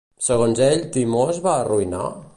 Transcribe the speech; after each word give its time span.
Segons 0.27 0.61
ell, 0.69 0.81
Timó 0.97 1.23
es 1.35 1.43
va 1.47 1.55
arruïnar? 1.59 2.05